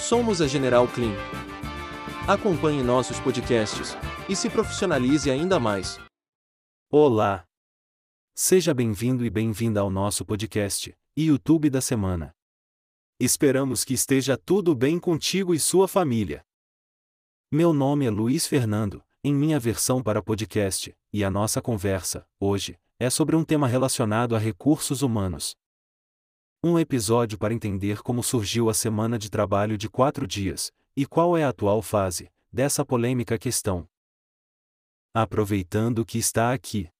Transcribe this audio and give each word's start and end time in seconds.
Somos 0.00 0.40
a 0.40 0.48
General 0.48 0.88
Clean. 0.88 1.14
Acompanhe 2.26 2.82
nossos 2.82 3.20
podcasts 3.20 3.94
e 4.30 4.34
se 4.34 4.48
profissionalize 4.48 5.30
ainda 5.30 5.60
mais. 5.60 5.98
Olá! 6.90 7.44
Seja 8.34 8.72
bem-vindo 8.72 9.26
e 9.26 9.30
bem-vinda 9.30 9.80
ao 9.80 9.90
nosso 9.90 10.24
podcast 10.24 10.96
e 11.14 11.26
YouTube 11.26 11.68
da 11.68 11.82
semana. 11.82 12.32
Esperamos 13.20 13.84
que 13.84 13.92
esteja 13.92 14.38
tudo 14.38 14.74
bem 14.74 14.98
contigo 14.98 15.54
e 15.54 15.60
sua 15.60 15.86
família. 15.86 16.42
Meu 17.52 17.74
nome 17.74 18.06
é 18.06 18.10
Luiz 18.10 18.46
Fernando, 18.46 19.04
em 19.22 19.34
minha 19.34 19.60
versão 19.60 20.02
para 20.02 20.22
podcast, 20.22 20.96
e 21.12 21.22
a 21.22 21.30
nossa 21.30 21.60
conversa, 21.60 22.26
hoje, 22.40 22.78
é 22.98 23.10
sobre 23.10 23.36
um 23.36 23.44
tema 23.44 23.68
relacionado 23.68 24.34
a 24.34 24.38
recursos 24.38 25.02
humanos. 25.02 25.54
Um 26.62 26.78
episódio 26.78 27.38
para 27.38 27.54
entender 27.54 28.02
como 28.02 28.22
surgiu 28.22 28.68
a 28.68 28.74
semana 28.74 29.18
de 29.18 29.30
trabalho 29.30 29.78
de 29.78 29.88
quatro 29.88 30.26
dias, 30.26 30.70
e 30.94 31.06
qual 31.06 31.34
é 31.34 31.42
a 31.42 31.48
atual 31.48 31.80
fase 31.80 32.30
dessa 32.52 32.84
polêmica 32.84 33.38
questão. 33.38 33.88
Aproveitando 35.14 36.04
que 36.04 36.18
está 36.18 36.52
aqui, 36.52 36.90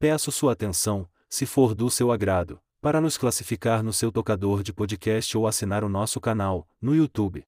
peço 0.00 0.32
sua 0.32 0.54
atenção, 0.54 1.08
se 1.28 1.46
for 1.46 1.76
do 1.76 1.88
seu 1.88 2.10
agrado, 2.10 2.60
para 2.80 3.00
nos 3.00 3.16
classificar 3.16 3.84
no 3.84 3.92
seu 3.92 4.10
tocador 4.10 4.64
de 4.64 4.72
podcast 4.72 5.38
ou 5.38 5.46
assinar 5.46 5.84
o 5.84 5.88
nosso 5.88 6.20
canal, 6.20 6.66
no 6.80 6.92
YouTube. 6.92 7.46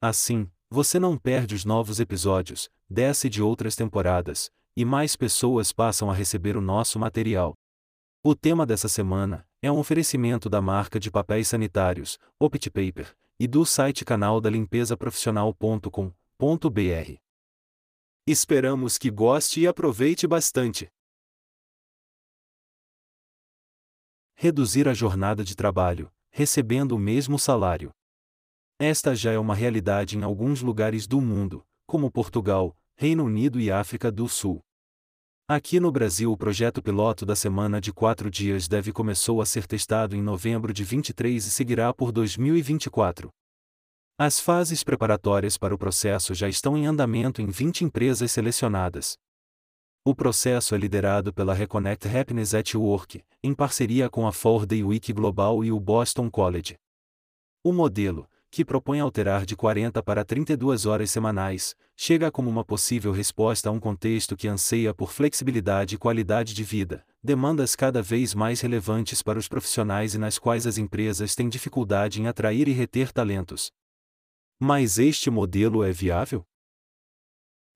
Assim, 0.00 0.50
você 0.70 0.98
não 0.98 1.18
perde 1.18 1.54
os 1.54 1.66
novos 1.66 2.00
episódios, 2.00 2.70
dessa 2.88 3.26
e 3.26 3.30
de 3.30 3.42
outras 3.42 3.76
temporadas, 3.76 4.50
e 4.74 4.82
mais 4.82 5.14
pessoas 5.14 5.74
passam 5.74 6.10
a 6.10 6.14
receber 6.14 6.56
o 6.56 6.62
nosso 6.62 6.98
material. 6.98 7.54
O 8.24 8.36
tema 8.36 8.64
dessa 8.64 8.86
semana 8.86 9.44
é 9.60 9.68
um 9.68 9.80
oferecimento 9.80 10.48
da 10.48 10.62
marca 10.62 11.00
de 11.00 11.10
papéis 11.10 11.48
sanitários, 11.48 12.20
Opt 12.38 12.70
Paper, 12.70 13.12
e 13.36 13.48
do 13.48 13.66
site 13.66 14.04
canal 14.04 14.40
da 14.40 14.48
limpesaprofissional.com.br. 14.48 17.16
Esperamos 18.24 18.96
que 18.96 19.10
goste 19.10 19.62
e 19.62 19.66
aproveite 19.66 20.28
bastante. 20.28 20.88
Reduzir 24.36 24.86
a 24.86 24.94
jornada 24.94 25.42
de 25.42 25.56
trabalho, 25.56 26.08
recebendo 26.30 26.92
o 26.92 27.00
mesmo 27.00 27.40
salário. 27.40 27.92
Esta 28.78 29.16
já 29.16 29.32
é 29.32 29.38
uma 29.38 29.56
realidade 29.56 30.16
em 30.16 30.22
alguns 30.22 30.62
lugares 30.62 31.08
do 31.08 31.20
mundo, 31.20 31.66
como 31.88 32.08
Portugal, 32.08 32.76
Reino 32.94 33.24
Unido 33.24 33.58
e 33.58 33.68
África 33.68 34.12
do 34.12 34.28
Sul. 34.28 34.64
Aqui 35.54 35.78
no 35.78 35.92
Brasil, 35.92 36.32
o 36.32 36.36
projeto 36.36 36.80
piloto 36.80 37.26
da 37.26 37.36
semana 37.36 37.78
de 37.78 37.92
quatro 37.92 38.30
dias 38.30 38.66
deve 38.66 38.90
começou 38.90 39.38
a 39.42 39.44
ser 39.44 39.66
testado 39.66 40.16
em 40.16 40.22
novembro 40.22 40.72
de 40.72 40.82
23 40.82 41.44
e 41.44 41.50
seguirá 41.50 41.92
por 41.92 42.10
2024. 42.10 43.28
As 44.18 44.40
fases 44.40 44.82
preparatórias 44.82 45.58
para 45.58 45.74
o 45.74 45.78
processo 45.78 46.32
já 46.32 46.48
estão 46.48 46.74
em 46.74 46.86
andamento 46.86 47.42
em 47.42 47.48
20 47.48 47.84
empresas 47.84 48.32
selecionadas. 48.32 49.18
O 50.02 50.14
processo 50.14 50.74
é 50.74 50.78
liderado 50.78 51.34
pela 51.34 51.52
Reconnect 51.52 52.08
Happiness 52.08 52.54
at 52.54 52.74
Work, 52.74 53.22
em 53.42 53.54
parceria 53.54 54.08
com 54.08 54.26
a 54.26 54.32
Four 54.32 54.64
Day 54.64 54.82
Week 54.82 55.12
Global 55.12 55.62
e 55.62 55.70
o 55.70 55.78
Boston 55.78 56.30
College. 56.30 56.76
O 57.62 57.74
modelo, 57.74 58.26
que 58.52 58.66
propõe 58.66 59.00
alterar 59.00 59.46
de 59.46 59.56
40 59.56 60.02
para 60.02 60.22
32 60.26 60.84
horas 60.84 61.10
semanais, 61.10 61.74
chega 61.96 62.30
como 62.30 62.50
uma 62.50 62.62
possível 62.62 63.10
resposta 63.10 63.70
a 63.70 63.72
um 63.72 63.80
contexto 63.80 64.36
que 64.36 64.46
anseia 64.46 64.92
por 64.92 65.10
flexibilidade 65.10 65.94
e 65.94 65.98
qualidade 65.98 66.52
de 66.52 66.62
vida, 66.62 67.02
demandas 67.24 67.74
cada 67.74 68.02
vez 68.02 68.34
mais 68.34 68.60
relevantes 68.60 69.22
para 69.22 69.38
os 69.38 69.48
profissionais 69.48 70.14
e 70.14 70.18
nas 70.18 70.38
quais 70.38 70.66
as 70.66 70.76
empresas 70.76 71.34
têm 71.34 71.48
dificuldade 71.48 72.20
em 72.20 72.26
atrair 72.26 72.68
e 72.68 72.72
reter 72.72 73.10
talentos. 73.10 73.72
Mas 74.60 74.98
este 74.98 75.30
modelo 75.30 75.82
é 75.82 75.90
viável? 75.90 76.44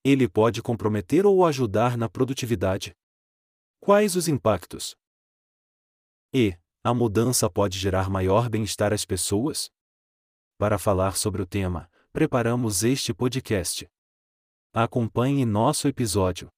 Ele 0.05 0.29
pode 0.29 0.61
comprometer 0.61 1.25
ou 1.25 1.47
ajudar 1.47 1.97
na 1.97 2.07
produtividade? 2.07 2.95
Quais 3.81 4.15
os 4.15 4.29
impactos? 4.29 4.95
E, 6.35 6.55
a 6.85 6.93
mudança 6.93 7.49
pode 7.49 7.79
gerar 7.79 8.11
maior 8.11 8.51
bem-estar 8.51 8.93
às 8.93 9.07
pessoas? 9.07 9.71
Para 10.59 10.79
falar 10.79 11.19
sobre 11.19 11.43
o 11.43 11.47
tema, 11.47 11.87
preparamos 12.11 12.83
este 12.83 13.13
podcast. 13.13 13.87
Acompanhe 14.73 15.45
nosso 15.45 15.87
episódio. 15.87 16.49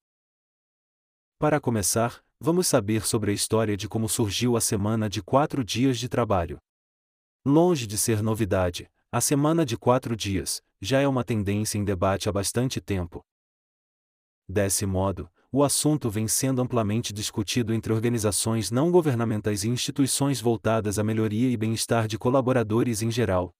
Para 1.36 1.60
começar, 1.60 2.22
vamos 2.38 2.68
saber 2.68 3.04
sobre 3.04 3.32
a 3.32 3.34
história 3.34 3.76
de 3.76 3.88
como 3.88 4.08
surgiu 4.08 4.56
a 4.56 4.60
semana 4.60 5.08
de 5.10 5.20
quatro 5.20 5.64
dias 5.64 5.98
de 5.98 6.08
trabalho. 6.08 6.60
Longe 7.44 7.88
de 7.88 7.98
ser 7.98 8.22
novidade, 8.22 8.88
a 9.10 9.20
semana 9.20 9.66
de 9.66 9.76
quatro 9.76 10.16
dias 10.16 10.62
já 10.80 11.00
é 11.00 11.08
uma 11.08 11.24
tendência 11.24 11.76
em 11.76 11.84
debate 11.84 12.28
há 12.28 12.32
bastante 12.32 12.80
tempo. 12.80 13.26
Desse 14.48 14.86
modo, 14.86 15.28
o 15.50 15.64
assunto 15.64 16.08
vem 16.08 16.28
sendo 16.28 16.62
amplamente 16.62 17.12
discutido 17.12 17.74
entre 17.74 17.92
organizações 17.92 18.70
não 18.70 18.92
governamentais 18.92 19.64
e 19.64 19.68
instituições 19.68 20.40
voltadas 20.40 21.00
à 21.00 21.02
melhoria 21.02 21.50
e 21.50 21.56
bem-estar 21.56 22.06
de 22.06 22.16
colaboradores 22.16 23.02
em 23.02 23.10
geral. 23.10 23.52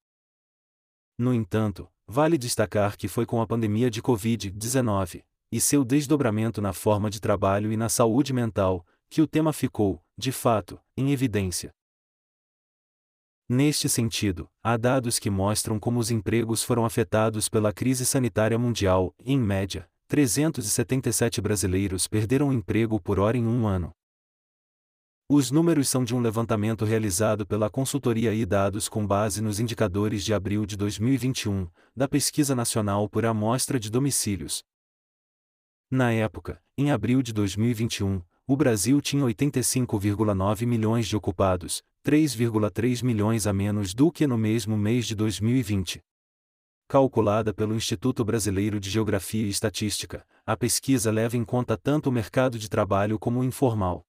No 1.18 1.34
entanto, 1.34 1.90
vale 2.06 2.38
destacar 2.38 2.96
que 2.96 3.08
foi 3.08 3.26
com 3.26 3.42
a 3.42 3.46
pandemia 3.46 3.90
de 3.90 4.00
Covid-19 4.00 5.24
e 5.50 5.60
seu 5.60 5.84
desdobramento 5.84 6.62
na 6.62 6.72
forma 6.72 7.10
de 7.10 7.20
trabalho 7.20 7.72
e 7.72 7.76
na 7.76 7.88
saúde 7.88 8.32
mental 8.32 8.86
que 9.10 9.20
o 9.20 9.26
tema 9.26 9.52
ficou, 9.52 10.00
de 10.16 10.30
fato, 10.30 10.78
em 10.96 11.10
evidência. 11.10 11.74
Neste 13.48 13.88
sentido, 13.88 14.48
há 14.62 14.76
dados 14.76 15.18
que 15.18 15.28
mostram 15.28 15.80
como 15.80 15.98
os 15.98 16.10
empregos 16.12 16.62
foram 16.62 16.84
afetados 16.84 17.48
pela 17.48 17.72
crise 17.72 18.06
sanitária 18.06 18.58
mundial, 18.58 19.12
em 19.24 19.38
média, 19.38 19.90
377 20.06 21.40
brasileiros 21.40 22.06
perderam 22.06 22.52
emprego 22.52 23.00
por 23.00 23.18
hora 23.18 23.36
em 23.36 23.46
um 23.46 23.66
ano. 23.66 23.92
Os 25.30 25.50
números 25.50 25.90
são 25.90 26.04
de 26.04 26.14
um 26.14 26.20
levantamento 26.20 26.86
realizado 26.86 27.46
pela 27.46 27.68
consultoria 27.68 28.32
e 28.32 28.46
dados 28.46 28.88
com 28.88 29.06
base 29.06 29.42
nos 29.42 29.60
indicadores 29.60 30.24
de 30.24 30.32
abril 30.32 30.64
de 30.64 30.74
2021, 30.74 31.68
da 31.94 32.08
Pesquisa 32.08 32.54
Nacional 32.54 33.06
por 33.10 33.26
Amostra 33.26 33.78
de 33.78 33.90
Domicílios. 33.90 34.64
Na 35.90 36.10
época, 36.14 36.62
em 36.78 36.90
abril 36.90 37.20
de 37.20 37.34
2021, 37.34 38.22
o 38.46 38.56
Brasil 38.56 39.02
tinha 39.02 39.22
85,9 39.22 40.64
milhões 40.64 41.06
de 41.06 41.14
ocupados, 41.14 41.82
3,3 42.02 43.04
milhões 43.04 43.46
a 43.46 43.52
menos 43.52 43.92
do 43.92 44.10
que 44.10 44.26
no 44.26 44.38
mesmo 44.38 44.78
mês 44.78 45.06
de 45.06 45.14
2020. 45.14 46.02
Calculada 46.88 47.52
pelo 47.52 47.74
Instituto 47.74 48.24
Brasileiro 48.24 48.80
de 48.80 48.88
Geografia 48.88 49.44
e 49.44 49.50
Estatística, 49.50 50.26
a 50.46 50.56
pesquisa 50.56 51.10
leva 51.10 51.36
em 51.36 51.44
conta 51.44 51.76
tanto 51.76 52.08
o 52.08 52.12
mercado 52.12 52.58
de 52.58 52.70
trabalho 52.70 53.18
como 53.18 53.40
o 53.40 53.44
informal. 53.44 54.07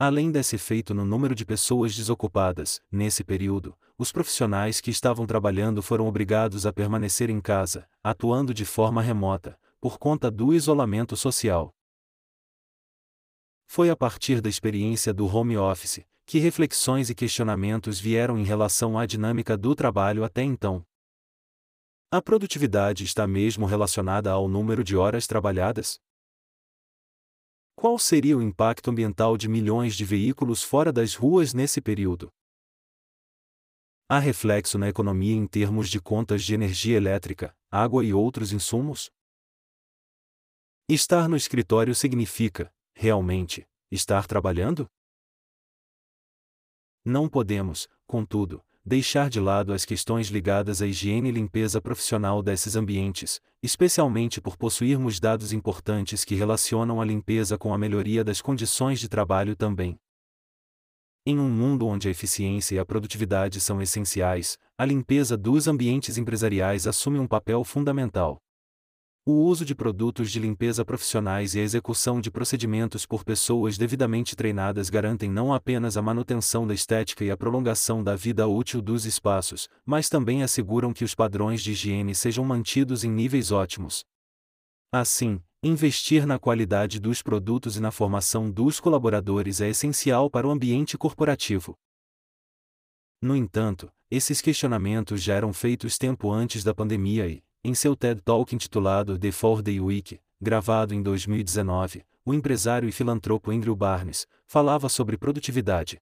Além 0.00 0.30
desse 0.30 0.54
efeito 0.54 0.94
no 0.94 1.04
número 1.04 1.34
de 1.34 1.44
pessoas 1.44 1.96
desocupadas, 1.96 2.80
nesse 2.88 3.24
período, 3.24 3.76
os 3.98 4.12
profissionais 4.12 4.80
que 4.80 4.92
estavam 4.92 5.26
trabalhando 5.26 5.82
foram 5.82 6.06
obrigados 6.06 6.64
a 6.64 6.72
permanecer 6.72 7.28
em 7.30 7.40
casa, 7.40 7.88
atuando 8.00 8.54
de 8.54 8.64
forma 8.64 9.02
remota, 9.02 9.58
por 9.80 9.98
conta 9.98 10.30
do 10.30 10.54
isolamento 10.54 11.16
social. 11.16 11.74
Foi 13.66 13.90
a 13.90 13.96
partir 13.96 14.40
da 14.40 14.48
experiência 14.48 15.12
do 15.12 15.26
home 15.26 15.56
office 15.56 16.06
que 16.24 16.38
reflexões 16.38 17.10
e 17.10 17.14
questionamentos 17.14 17.98
vieram 17.98 18.38
em 18.38 18.44
relação 18.44 18.98
à 18.98 19.04
dinâmica 19.04 19.56
do 19.56 19.74
trabalho 19.74 20.22
até 20.22 20.42
então. 20.42 20.84
A 22.08 22.22
produtividade 22.22 23.02
está 23.02 23.26
mesmo 23.26 23.66
relacionada 23.66 24.30
ao 24.30 24.46
número 24.46 24.84
de 24.84 24.94
horas 24.94 25.26
trabalhadas? 25.26 25.98
Qual 27.80 27.96
seria 27.96 28.36
o 28.36 28.42
impacto 28.42 28.90
ambiental 28.90 29.36
de 29.36 29.48
milhões 29.48 29.94
de 29.94 30.04
veículos 30.04 30.64
fora 30.64 30.92
das 30.92 31.14
ruas 31.14 31.54
nesse 31.54 31.80
período? 31.80 32.28
Há 34.08 34.18
reflexo 34.18 34.76
na 34.76 34.88
economia 34.88 35.36
em 35.36 35.46
termos 35.46 35.88
de 35.88 36.00
contas 36.00 36.42
de 36.42 36.54
energia 36.54 36.96
elétrica, 36.96 37.56
água 37.70 38.04
e 38.04 38.12
outros 38.12 38.50
insumos? 38.52 39.12
Estar 40.88 41.28
no 41.28 41.36
escritório 41.36 41.94
significa, 41.94 42.68
realmente, 42.96 43.64
estar 43.92 44.26
trabalhando? 44.26 44.90
Não 47.04 47.28
podemos, 47.28 47.88
contudo, 48.08 48.60
deixar 48.84 49.28
de 49.28 49.40
lado 49.40 49.72
as 49.72 49.84
questões 49.84 50.28
ligadas 50.28 50.80
à 50.80 50.86
higiene 50.86 51.28
e 51.28 51.32
limpeza 51.32 51.80
profissional 51.80 52.42
desses 52.42 52.76
ambientes, 52.76 53.40
especialmente 53.62 54.40
por 54.40 54.56
possuirmos 54.56 55.20
dados 55.20 55.52
importantes 55.52 56.24
que 56.24 56.34
relacionam 56.34 57.00
a 57.00 57.04
limpeza 57.04 57.58
com 57.58 57.74
a 57.74 57.78
melhoria 57.78 58.24
das 58.24 58.40
condições 58.40 58.98
de 58.98 59.08
trabalho 59.08 59.54
também. 59.54 59.98
Em 61.26 61.38
um 61.38 61.50
mundo 61.50 61.86
onde 61.86 62.08
a 62.08 62.10
eficiência 62.10 62.76
e 62.76 62.78
a 62.78 62.86
produtividade 62.86 63.60
são 63.60 63.82
essenciais, 63.82 64.56
a 64.78 64.84
limpeza 64.86 65.36
dos 65.36 65.68
ambientes 65.68 66.16
empresariais 66.16 66.86
assume 66.86 67.18
um 67.18 67.26
papel 67.26 67.62
fundamental. 67.64 68.38
O 69.30 69.44
uso 69.44 69.62
de 69.62 69.74
produtos 69.74 70.30
de 70.30 70.40
limpeza 70.40 70.86
profissionais 70.86 71.54
e 71.54 71.60
a 71.60 71.62
execução 71.62 72.18
de 72.18 72.30
procedimentos 72.30 73.04
por 73.04 73.22
pessoas 73.22 73.76
devidamente 73.76 74.34
treinadas 74.34 74.88
garantem 74.88 75.30
não 75.30 75.52
apenas 75.52 75.98
a 75.98 76.00
manutenção 76.00 76.66
da 76.66 76.72
estética 76.72 77.22
e 77.22 77.30
a 77.30 77.36
prolongação 77.36 78.02
da 78.02 78.16
vida 78.16 78.48
útil 78.48 78.80
dos 78.80 79.04
espaços, 79.04 79.68
mas 79.84 80.08
também 80.08 80.42
asseguram 80.42 80.94
que 80.94 81.04
os 81.04 81.14
padrões 81.14 81.62
de 81.62 81.72
higiene 81.72 82.14
sejam 82.14 82.42
mantidos 82.42 83.04
em 83.04 83.10
níveis 83.10 83.52
ótimos. 83.52 84.02
Assim, 84.90 85.42
investir 85.62 86.26
na 86.26 86.38
qualidade 86.38 86.98
dos 86.98 87.20
produtos 87.20 87.76
e 87.76 87.82
na 87.82 87.90
formação 87.90 88.50
dos 88.50 88.80
colaboradores 88.80 89.60
é 89.60 89.68
essencial 89.68 90.30
para 90.30 90.48
o 90.48 90.50
ambiente 90.50 90.96
corporativo. 90.96 91.76
No 93.20 93.36
entanto, 93.36 93.92
esses 94.10 94.40
questionamentos 94.40 95.22
já 95.22 95.34
eram 95.34 95.52
feitos 95.52 95.98
tempo 95.98 96.32
antes 96.32 96.64
da 96.64 96.72
pandemia 96.72 97.28
e, 97.28 97.42
em 97.68 97.74
seu 97.74 97.94
TED 97.94 98.22
Talk 98.22 98.54
intitulado 98.54 99.18
The 99.18 99.30
Four 99.30 99.60
Day 99.60 99.78
Week, 99.78 100.18
gravado 100.40 100.94
em 100.94 101.02
2019, 101.02 102.02
o 102.24 102.32
empresário 102.32 102.88
e 102.88 102.92
filantropo 102.92 103.50
Andrew 103.50 103.76
Barnes 103.76 104.26
falava 104.46 104.88
sobre 104.88 105.18
produtividade. 105.18 105.98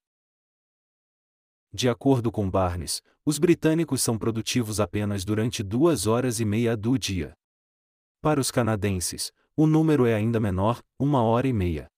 De 1.72 1.88
acordo 1.88 2.30
com 2.30 2.48
Barnes, 2.48 3.02
os 3.24 3.38
britânicos 3.38 4.00
são 4.00 4.16
produtivos 4.16 4.78
apenas 4.78 5.24
durante 5.24 5.62
duas 5.62 6.06
horas 6.06 6.38
e 6.38 6.44
meia 6.44 6.76
do 6.76 6.96
dia. 6.96 7.34
Para 8.20 8.40
os 8.40 8.52
canadenses, 8.52 9.32
o 9.56 9.66
número 9.66 10.06
é 10.06 10.14
ainda 10.14 10.38
menor, 10.38 10.80
uma 10.96 11.22
hora 11.22 11.48
e 11.48 11.52
meia. 11.52 11.88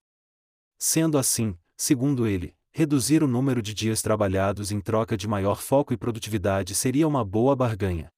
Sendo 0.79 1.17
assim, 1.17 1.55
segundo 1.77 2.25
ele, 2.25 2.55
reduzir 2.71 3.21
o 3.21 3.27
número 3.27 3.61
de 3.61 3.73
dias 3.73 4.01
trabalhados 4.01 4.71
em 4.71 4.81
troca 4.81 5.15
de 5.15 5.27
maior 5.27 5.61
foco 5.61 5.93
e 5.93 5.97
produtividade 5.97 6.73
seria 6.73 7.07
uma 7.07 7.23
boa 7.23 7.55
barganha. 7.55 8.09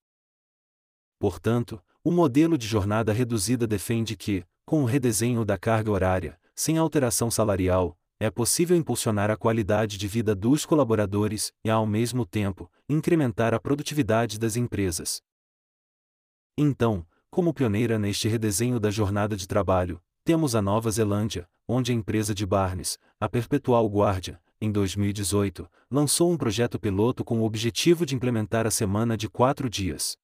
Portanto, 1.21 1.79
o 2.03 2.09
modelo 2.09 2.57
de 2.57 2.65
jornada 2.65 3.13
reduzida 3.13 3.67
defende 3.67 4.17
que, 4.17 4.43
com 4.65 4.81
o 4.81 4.85
redesenho 4.85 5.45
da 5.45 5.55
carga 5.55 5.91
horária, 5.91 6.35
sem 6.55 6.79
alteração 6.79 7.29
salarial, 7.29 7.95
é 8.19 8.31
possível 8.31 8.75
impulsionar 8.75 9.29
a 9.29 9.37
qualidade 9.37 9.99
de 9.99 10.07
vida 10.07 10.33
dos 10.33 10.65
colaboradores 10.65 11.53
e, 11.63 11.69
ao 11.69 11.85
mesmo 11.85 12.25
tempo, 12.25 12.71
incrementar 12.89 13.53
a 13.53 13.59
produtividade 13.59 14.39
das 14.39 14.55
empresas. 14.55 15.21
Então, 16.57 17.05
como 17.29 17.53
pioneira 17.53 17.99
neste 17.99 18.27
redesenho 18.27 18.79
da 18.79 18.89
jornada 18.89 19.37
de 19.37 19.47
trabalho, 19.47 20.01
temos 20.23 20.55
a 20.55 20.61
Nova 20.61 20.89
Zelândia, 20.89 21.47
onde 21.67 21.91
a 21.91 21.95
empresa 21.95 22.33
de 22.33 22.47
Barnes, 22.47 22.97
a 23.19 23.29
Perpetual 23.29 23.85
Guardia, 23.85 24.41
em 24.59 24.71
2018, 24.71 25.69
lançou 25.91 26.31
um 26.31 26.37
projeto 26.37 26.79
piloto 26.79 27.23
com 27.23 27.41
o 27.41 27.43
objetivo 27.43 28.07
de 28.07 28.15
implementar 28.15 28.65
a 28.65 28.71
semana 28.71 29.15
de 29.15 29.29
quatro 29.29 29.69
dias. 29.69 30.17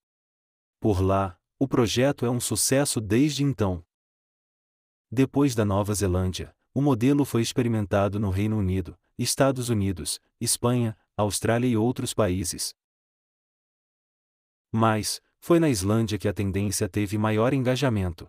Por 0.79 1.01
lá, 1.01 1.39
o 1.57 1.67
projeto 1.67 2.25
é 2.25 2.29
um 2.29 2.39
sucesso 2.39 3.01
desde 3.01 3.43
então. 3.43 3.83
Depois 5.11 5.55
da 5.55 5.65
Nova 5.65 5.93
Zelândia, 5.93 6.55
o 6.73 6.81
modelo 6.81 7.25
foi 7.25 7.41
experimentado 7.41 8.19
no 8.19 8.29
Reino 8.29 8.57
Unido, 8.57 8.97
Estados 9.17 9.69
Unidos, 9.69 10.19
Espanha, 10.39 10.95
Austrália 11.15 11.67
e 11.67 11.75
outros 11.75 12.13
países. 12.13 12.75
Mas, 14.71 15.19
foi 15.39 15.59
na 15.59 15.69
Islândia 15.69 16.19
que 16.19 16.27
a 16.27 16.33
tendência 16.33 16.87
teve 16.87 17.17
maior 17.17 17.53
engajamento. 17.53 18.27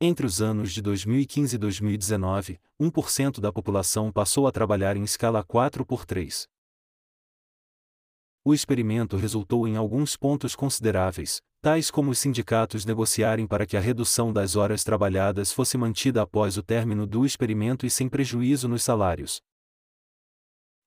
Entre 0.00 0.26
os 0.26 0.42
anos 0.42 0.72
de 0.72 0.82
2015 0.82 1.54
e 1.54 1.58
2019, 1.58 2.60
1% 2.80 3.38
da 3.38 3.52
população 3.52 4.10
passou 4.10 4.48
a 4.48 4.50
trabalhar 4.50 4.96
em 4.96 5.04
escala 5.04 5.44
4 5.44 5.86
por 5.86 6.04
3. 6.04 6.48
O 8.44 8.52
experimento 8.52 9.16
resultou 9.16 9.68
em 9.68 9.76
alguns 9.76 10.16
pontos 10.16 10.56
consideráveis, 10.56 11.40
tais 11.60 11.92
como 11.92 12.10
os 12.10 12.18
sindicatos 12.18 12.84
negociarem 12.84 13.46
para 13.46 13.64
que 13.64 13.76
a 13.76 13.80
redução 13.80 14.32
das 14.32 14.56
horas 14.56 14.82
trabalhadas 14.82 15.52
fosse 15.52 15.78
mantida 15.78 16.22
após 16.22 16.56
o 16.56 16.62
término 16.62 17.06
do 17.06 17.24
experimento 17.24 17.86
e 17.86 17.90
sem 17.90 18.08
prejuízo 18.08 18.66
nos 18.66 18.82
salários. 18.82 19.40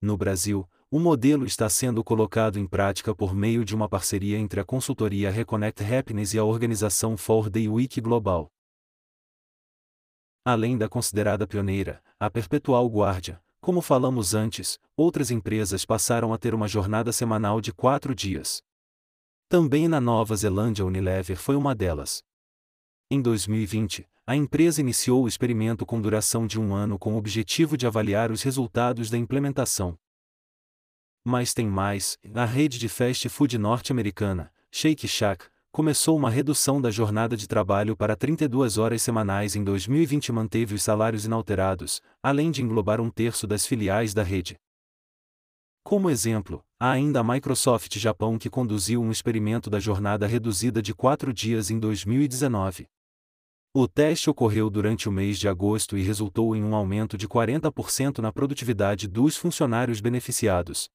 No 0.02 0.18
Brasil, 0.18 0.70
o 0.92 1.00
modelo 1.00 1.46
está 1.46 1.70
sendo 1.70 2.04
colocado 2.04 2.60
em 2.60 2.68
prática 2.68 3.16
por 3.16 3.34
meio 3.34 3.64
de 3.64 3.74
uma 3.74 3.88
parceria 3.88 4.38
entre 4.38 4.60
a 4.60 4.66
consultoria 4.66 5.32
Reconnect 5.32 5.82
Happiness 5.82 6.34
e 6.34 6.38
a 6.38 6.44
organização 6.44 7.16
For 7.16 7.50
Day 7.50 7.70
Week 7.70 8.02
Global. 8.02 8.52
Além 10.44 10.78
da 10.78 10.90
considerada 10.90 11.48
pioneira, 11.48 12.04
a 12.20 12.30
Perpetual 12.30 12.86
Guardia, 12.88 13.42
como 13.66 13.82
falamos 13.82 14.36
antes, 14.36 14.80
outras 14.96 15.32
empresas 15.32 15.84
passaram 15.84 16.32
a 16.32 16.38
ter 16.38 16.54
uma 16.54 16.68
jornada 16.68 17.12
semanal 17.12 17.60
de 17.60 17.74
quatro 17.74 18.14
dias. 18.14 18.62
Também 19.50 19.88
na 19.88 20.00
Nova 20.00 20.36
Zelândia 20.36 20.86
Unilever 20.86 21.36
foi 21.36 21.56
uma 21.56 21.74
delas. 21.74 22.22
Em 23.10 23.20
2020, 23.20 24.08
a 24.28 24.36
empresa 24.36 24.82
iniciou 24.82 25.24
o 25.24 25.28
experimento 25.28 25.84
com 25.84 26.00
duração 26.00 26.46
de 26.46 26.60
um 26.60 26.76
ano 26.76 27.00
com 27.00 27.16
o 27.16 27.18
objetivo 27.18 27.76
de 27.76 27.88
avaliar 27.88 28.30
os 28.30 28.44
resultados 28.44 29.10
da 29.10 29.18
implementação. 29.18 29.98
Mas 31.26 31.52
tem 31.52 31.66
mais, 31.66 32.20
a 32.36 32.46
rede 32.46 32.78
de 32.78 32.88
fast 32.88 33.28
food 33.30 33.58
norte-americana, 33.58 34.54
Shake 34.72 35.08
Shack, 35.08 35.44
começou 35.76 36.16
uma 36.16 36.30
redução 36.30 36.80
da 36.80 36.90
jornada 36.90 37.36
de 37.36 37.50
trabalho 37.50 37.98
para 37.98 38.16
32 38.16 38.78
horas 38.78 39.02
semanais 39.02 39.58
em 39.58 39.64
2020 39.66 40.28
e 40.28 40.32
manteve 40.32 40.74
os 40.74 40.82
salários 40.82 41.26
inalterados, 41.26 42.00
além 42.24 42.50
de 42.50 42.64
englobar 42.64 43.02
um 43.02 43.10
terço 43.10 43.46
das 43.46 43.68
filiais 43.68 44.14
da 44.14 44.24
rede. 44.24 44.56
Como 45.84 46.10
exemplo, 46.10 46.64
há 46.80 46.92
ainda 46.92 47.20
a 47.20 47.24
Microsoft 47.26 47.94
Japão 47.98 48.38
que 48.38 48.50
conduziu 48.50 49.02
um 49.02 49.12
experimento 49.12 49.70
da 49.70 49.78
jornada 49.78 50.26
reduzida 50.26 50.82
de 50.82 50.94
quatro 50.94 51.34
dias 51.34 51.70
em 51.70 51.78
2019. 51.78 52.88
O 53.74 53.86
teste 53.86 54.30
ocorreu 54.30 54.70
durante 54.70 55.10
o 55.10 55.12
mês 55.12 55.38
de 55.38 55.50
agosto 55.50 55.98
e 55.98 56.02
resultou 56.02 56.56
em 56.56 56.64
um 56.64 56.74
aumento 56.74 57.18
de 57.18 57.28
40% 57.28 58.20
na 58.20 58.32
produtividade 58.32 59.10
dos 59.10 59.36
funcionários 59.36 60.00
beneficiados, 60.00 60.90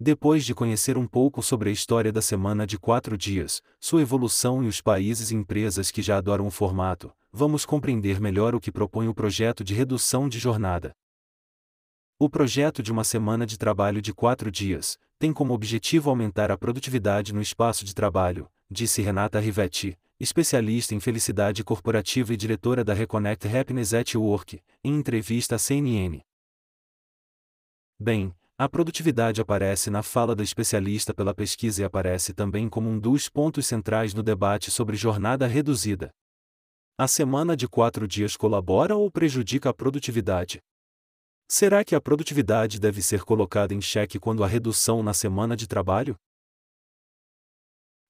depois 0.00 0.44
de 0.44 0.54
conhecer 0.54 0.96
um 0.96 1.08
pouco 1.08 1.42
sobre 1.42 1.70
a 1.70 1.72
história 1.72 2.12
da 2.12 2.22
semana 2.22 2.64
de 2.64 2.78
quatro 2.78 3.18
dias, 3.18 3.60
sua 3.80 4.00
evolução 4.00 4.62
e 4.62 4.68
os 4.68 4.80
países 4.80 5.32
e 5.32 5.34
empresas 5.34 5.90
que 5.90 6.00
já 6.00 6.18
adoram 6.18 6.46
o 6.46 6.52
formato, 6.52 7.12
vamos 7.32 7.66
compreender 7.66 8.20
melhor 8.20 8.54
o 8.54 8.60
que 8.60 8.70
propõe 8.70 9.08
o 9.08 9.14
projeto 9.14 9.64
de 9.64 9.74
redução 9.74 10.28
de 10.28 10.38
jornada. 10.38 10.92
O 12.16 12.30
projeto 12.30 12.80
de 12.80 12.92
uma 12.92 13.02
semana 13.02 13.44
de 13.44 13.58
trabalho 13.58 14.00
de 14.00 14.14
quatro 14.14 14.52
dias 14.52 14.96
tem 15.18 15.32
como 15.32 15.52
objetivo 15.52 16.10
aumentar 16.10 16.50
a 16.52 16.56
produtividade 16.56 17.34
no 17.34 17.42
espaço 17.42 17.84
de 17.84 17.92
trabalho, 17.92 18.48
disse 18.70 19.02
Renata 19.02 19.40
Rivetti, 19.40 19.98
especialista 20.20 20.94
em 20.94 21.00
felicidade 21.00 21.64
corporativa 21.64 22.32
e 22.32 22.36
diretora 22.36 22.84
da 22.84 22.94
Reconnect 22.94 23.48
Happiness 23.48 23.94
at 23.94 24.14
Work, 24.14 24.60
em 24.84 24.94
entrevista 24.94 25.56
à 25.56 25.58
CNN. 25.58 26.20
Bem, 28.00 28.32
a 28.60 28.68
produtividade 28.68 29.40
aparece 29.40 29.88
na 29.88 30.02
fala 30.02 30.34
da 30.34 30.42
especialista 30.42 31.14
pela 31.14 31.32
pesquisa 31.32 31.80
e 31.80 31.84
aparece 31.84 32.34
também 32.34 32.68
como 32.68 32.90
um 32.90 32.98
dos 32.98 33.28
pontos 33.28 33.64
centrais 33.68 34.12
no 34.12 34.20
debate 34.20 34.68
sobre 34.68 34.96
jornada 34.96 35.46
reduzida. 35.46 36.10
A 36.98 37.06
semana 37.06 37.56
de 37.56 37.68
quatro 37.68 38.08
dias 38.08 38.36
colabora 38.36 38.96
ou 38.96 39.08
prejudica 39.12 39.70
a 39.70 39.72
produtividade? 39.72 40.58
Será 41.48 41.84
que 41.84 41.94
a 41.94 42.00
produtividade 42.00 42.80
deve 42.80 43.00
ser 43.00 43.22
colocada 43.22 43.72
em 43.72 43.80
xeque 43.80 44.18
quando 44.18 44.42
há 44.42 44.48
redução 44.48 45.04
na 45.04 45.14
semana 45.14 45.56
de 45.56 45.68
trabalho? 45.68 46.16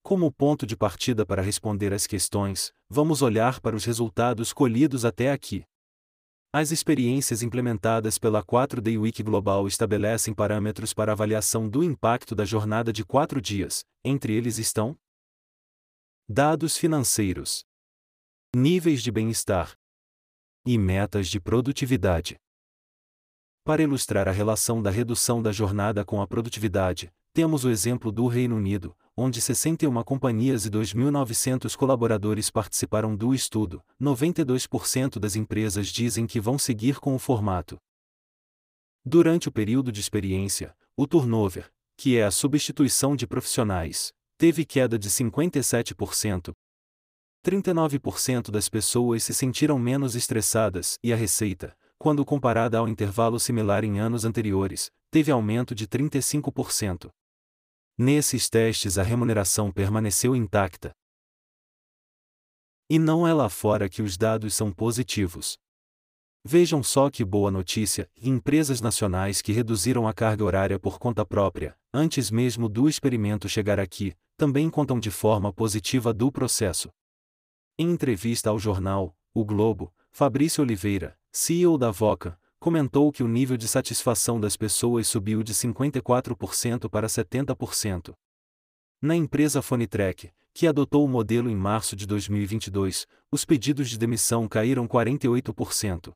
Como 0.03 0.33
ponto 0.33 0.67
de 0.67 0.79
partida 0.79 1.27
para 1.27 1.43
responder 1.43 1.93
às 1.93 2.07
questões, 2.07 2.73
vamos 2.89 3.21
olhar 3.21 3.61
para 3.61 3.77
os 3.77 3.85
resultados 3.85 4.55
colhidos 4.55 5.05
até 5.05 5.31
aqui. 5.31 5.67
As 6.51 6.71
experiências 6.71 7.43
implementadas 7.43 8.17
pela 8.17 8.43
4Day 8.43 8.99
Week 8.99 9.23
Global 9.23 9.67
estabelecem 9.67 10.33
parâmetros 10.33 10.95
para 10.95 11.13
avaliação 11.13 11.69
do 11.69 11.85
impacto 11.85 12.35
da 12.35 12.47
jornada 12.47 12.91
de 12.91 13.05
quatro 13.05 13.39
dias, 13.39 13.85
entre 14.03 14.33
eles 14.33 14.57
estão 14.57 14.99
dados 16.27 16.79
financeiros, 16.79 17.67
níveis 18.57 19.03
de 19.03 19.13
bem-estar 19.13 19.79
e 20.65 20.79
metas 20.79 21.29
de 21.29 21.39
produtividade. 21.39 22.41
Para 23.63 23.83
ilustrar 23.83 24.27
a 24.27 24.33
relação 24.33 24.83
da 24.83 24.91
redução 24.91 25.43
da 25.43 25.53
jornada 25.53 26.03
com 26.03 26.23
a 26.23 26.27
produtividade, 26.27 27.13
temos 27.35 27.67
o 27.67 27.69
exemplo 27.69 28.11
do 28.11 28.27
Reino 28.27 28.57
Unido, 28.57 28.97
onde 29.21 29.41
61 29.41 30.01
companhias 30.05 30.65
e 30.65 30.71
2.900 30.71 31.75
colaboradores 31.75 32.51
participaram 32.51 33.17
do 33.17 33.35
estudo, 33.35 33.83
92% 34.01 35.19
das 35.19 35.35
empresas 35.35 35.89
dizem 35.89 36.25
que 36.25 36.39
vão 36.39 36.57
seguir 36.57 37.01
com 37.01 37.17
o 37.17 37.19
formato. 37.19 37.77
Durante 39.05 39.49
o 39.49 39.53
período 39.53 39.91
de 39.91 40.01
experiência, 40.01 40.73
o 40.97 41.05
turnover, 41.05 41.69
que 41.97 42.17
é 42.17 42.23
a 42.23 42.31
substituição 42.31 43.17
de 43.17 43.27
profissionais, 43.27 44.13
teve 44.37 44.65
queda 44.65 44.97
de 44.97 45.11
57%. 45.11 46.53
39% 47.45 48.51
das 48.53 48.69
pessoas 48.69 49.25
se 49.25 49.35
sentiram 49.35 49.81
menos 49.81 50.15
estressadas 50.15 50.97
e 51.03 51.13
a 51.13 51.17
receita, 51.17 51.77
quando 51.99 52.25
comparada 52.25 52.79
ao 52.79 52.89
intervalo 52.89 53.41
similar 53.41 53.83
em 53.83 53.99
anos 53.99 54.25
anteriores, 54.25 54.93
teve 55.11 55.33
aumento 55.33 55.75
de 55.75 55.89
35%. 55.89 57.11
Nesses 58.01 58.49
testes 58.49 58.97
a 58.97 59.03
remuneração 59.03 59.73
permaneceu 59.73 60.37
intacta. 60.37 60.93
E 62.89 62.97
não 62.97 63.27
é 63.27 63.35
lá 63.35 63.49
fora 63.49 63.89
que 63.89 64.01
os 64.01 64.17
dados 64.17 64.55
são 64.55 64.71
positivos. 64.71 65.59
Vejam 66.45 66.81
só 66.81 67.11
que 67.11 67.25
boa 67.25 67.51
notícia: 67.51 68.09
empresas 68.17 68.81
nacionais 68.81 69.43
que 69.43 69.51
reduziram 69.51 70.07
a 70.07 70.15
carga 70.15 70.45
horária 70.45 70.79
por 70.79 71.01
conta 71.01 71.27
própria, 71.27 71.77
antes 71.93 72.31
mesmo 72.31 72.69
do 72.69 72.89
experimento 72.89 73.49
chegar 73.49 73.81
aqui, 73.81 74.15
também 74.37 74.71
contam 74.71 75.01
de 75.01 75.11
forma 75.11 75.53
positiva 75.53 76.15
do 76.15 76.31
processo. 76.31 76.91
Em 77.77 77.91
entrevista 77.91 78.49
ao 78.49 78.61
jornal 78.61 79.13
O 79.35 79.45
Globo, 79.45 79.93
Fabrício 80.13 80.63
Oliveira, 80.63 81.19
CEO 81.33 81.77
da 81.77 81.91
Voca, 81.91 82.39
comentou 82.59 83.13
que 83.13 83.23
o 83.23 83.29
nível 83.29 83.57
de 83.57 83.69
satisfação 83.69 84.41
das 84.41 84.57
pessoas 84.57 85.07
subiu 85.07 85.43
de 85.43 85.55
54% 85.55 86.89
para 86.89 87.07
70%. 87.07 88.15
Na 89.01 89.15
empresa 89.15 89.63
Fonitrek, 89.63 90.31
que 90.53 90.67
adotou 90.67 91.05
o 91.05 91.09
modelo 91.09 91.49
em 91.49 91.55
março 91.55 91.95
de 91.95 92.07
2022, 92.07 93.07
os 93.31 93.45
pedidos 93.45 93.89
de 93.89 93.97
demissão 93.97 94.49
caíram 94.49 94.89
48%. 94.89 96.13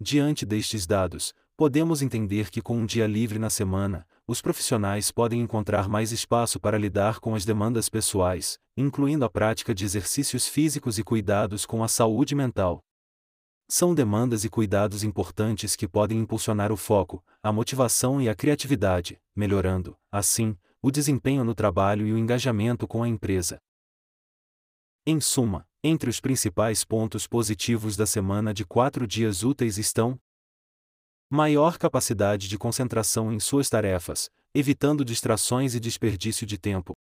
Diante 0.00 0.46
destes 0.46 0.86
dados, 0.86 1.34
podemos 1.56 2.00
entender 2.00 2.50
que 2.50 2.62
com 2.62 2.78
um 2.78 2.86
dia 2.86 3.08
livre 3.08 3.40
na 3.40 3.50
semana, 3.50 4.06
os 4.24 4.40
profissionais 4.40 5.10
podem 5.10 5.40
encontrar 5.40 5.88
mais 5.88 6.12
espaço 6.12 6.60
para 6.60 6.78
lidar 6.78 7.18
com 7.18 7.34
as 7.34 7.44
demandas 7.44 7.88
pessoais, 7.88 8.56
incluindo 8.76 9.24
a 9.24 9.30
prática 9.30 9.74
de 9.74 9.84
exercícios 9.84 10.46
físicos 10.46 10.96
e 11.00 11.02
cuidados 11.02 11.66
com 11.66 11.82
a 11.82 11.88
saúde 11.88 12.36
mental. 12.36 12.84
São 13.70 13.94
demandas 13.94 14.44
e 14.44 14.48
cuidados 14.48 15.04
importantes 15.04 15.76
que 15.76 15.86
podem 15.86 16.18
impulsionar 16.18 16.72
o 16.72 16.76
foco, 16.76 17.22
a 17.42 17.52
motivação 17.52 18.18
e 18.18 18.26
a 18.26 18.34
criatividade, 18.34 19.20
melhorando, 19.36 19.94
assim, 20.10 20.56
o 20.80 20.90
desempenho 20.90 21.44
no 21.44 21.54
trabalho 21.54 22.06
e 22.06 22.12
o 22.14 22.16
engajamento 22.16 22.88
com 22.88 23.02
a 23.02 23.08
empresa. 23.08 23.60
Em 25.06 25.20
suma, 25.20 25.68
entre 25.84 26.08
os 26.08 26.18
principais 26.18 26.82
pontos 26.82 27.26
positivos 27.26 27.94
da 27.94 28.06
semana 28.06 28.54
de 28.54 28.64
quatro 28.64 29.06
dias 29.06 29.42
úteis 29.42 29.76
estão: 29.76 30.18
maior 31.28 31.76
capacidade 31.76 32.48
de 32.48 32.56
concentração 32.56 33.30
em 33.30 33.38
suas 33.38 33.68
tarefas, 33.68 34.30
evitando 34.54 35.04
distrações 35.04 35.74
e 35.74 35.80
desperdício 35.80 36.46
de 36.46 36.56
tempo, 36.56 36.96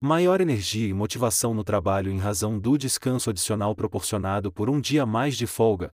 Maior 0.00 0.42
energia 0.42 0.86
e 0.86 0.92
motivação 0.92 1.54
no 1.54 1.64
trabalho 1.64 2.12
em 2.12 2.18
razão 2.18 2.58
do 2.58 2.76
descanso 2.76 3.30
adicional 3.30 3.74
proporcionado 3.74 4.52
por 4.52 4.68
um 4.68 4.78
dia 4.78 5.06
mais 5.06 5.38
de 5.38 5.46
folga. 5.46 5.90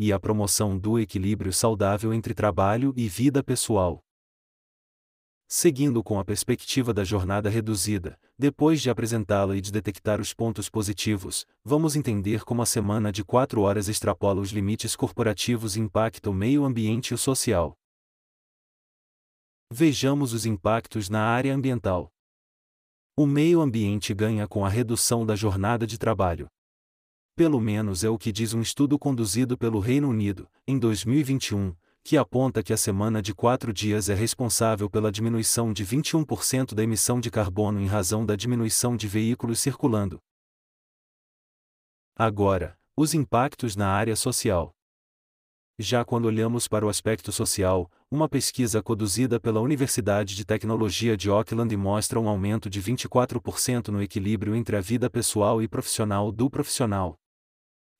E 0.00 0.12
a 0.12 0.18
promoção 0.18 0.76
do 0.76 0.98
equilíbrio 0.98 1.52
saudável 1.52 2.12
entre 2.12 2.34
trabalho 2.34 2.92
e 2.96 3.08
vida 3.08 3.40
pessoal. 3.40 4.00
Seguindo 5.46 6.02
com 6.02 6.18
a 6.18 6.24
perspectiva 6.24 6.92
da 6.92 7.04
jornada 7.04 7.48
reduzida, 7.48 8.18
depois 8.36 8.82
de 8.82 8.90
apresentá-la 8.90 9.56
e 9.56 9.60
de 9.60 9.70
detectar 9.70 10.20
os 10.20 10.34
pontos 10.34 10.68
positivos, 10.68 11.46
vamos 11.64 11.94
entender 11.94 12.42
como 12.42 12.62
a 12.62 12.66
semana 12.66 13.12
de 13.12 13.22
quatro 13.22 13.60
horas 13.60 13.88
extrapola 13.88 14.40
os 14.40 14.50
limites 14.50 14.96
corporativos 14.96 15.76
e 15.76 15.80
impacta 15.80 16.28
o 16.28 16.34
meio 16.34 16.64
ambiente 16.64 17.10
e 17.10 17.14
o 17.14 17.18
social. 17.18 17.74
Vejamos 19.72 20.32
os 20.32 20.44
impactos 20.44 21.08
na 21.08 21.22
área 21.22 21.54
ambiental. 21.54 22.10
O 23.16 23.26
meio 23.26 23.60
ambiente 23.60 24.12
ganha 24.12 24.48
com 24.48 24.64
a 24.64 24.68
redução 24.68 25.24
da 25.24 25.36
jornada 25.36 25.86
de 25.86 25.96
trabalho. 25.96 26.48
Pelo 27.36 27.60
menos 27.60 28.02
é 28.02 28.08
o 28.08 28.18
que 28.18 28.32
diz 28.32 28.52
um 28.54 28.60
estudo 28.60 28.98
conduzido 28.98 29.56
pelo 29.56 29.78
Reino 29.78 30.08
Unido, 30.08 30.48
em 30.66 30.76
2021, 30.76 31.76
que 32.02 32.16
aponta 32.16 32.60
que 32.60 32.72
a 32.72 32.76
semana 32.76 33.22
de 33.22 33.32
quatro 33.32 33.72
dias 33.72 34.08
é 34.08 34.14
responsável 34.14 34.90
pela 34.90 35.12
diminuição 35.12 35.72
de 35.72 35.86
21% 35.86 36.74
da 36.74 36.82
emissão 36.82 37.20
de 37.20 37.30
carbono 37.30 37.80
em 37.80 37.86
razão 37.86 38.26
da 38.26 38.34
diminuição 38.34 38.96
de 38.96 39.06
veículos 39.06 39.60
circulando. 39.60 40.18
Agora, 42.16 42.76
os 42.96 43.14
impactos 43.14 43.76
na 43.76 43.90
área 43.90 44.16
social. 44.16 44.74
Já 45.78 46.04
quando 46.04 46.26
olhamos 46.26 46.68
para 46.68 46.86
o 46.86 46.88
aspecto 46.88 47.32
social, 47.32 47.90
uma 48.08 48.28
pesquisa 48.28 48.80
conduzida 48.80 49.40
pela 49.40 49.60
Universidade 49.60 50.36
de 50.36 50.44
Tecnologia 50.44 51.16
de 51.16 51.28
Auckland 51.28 51.76
mostra 51.76 52.20
um 52.20 52.28
aumento 52.28 52.70
de 52.70 52.80
24% 52.80 53.88
no 53.88 54.00
equilíbrio 54.00 54.54
entre 54.54 54.76
a 54.76 54.80
vida 54.80 55.10
pessoal 55.10 55.60
e 55.60 55.66
profissional 55.66 56.30
do 56.30 56.48
profissional. 56.48 57.18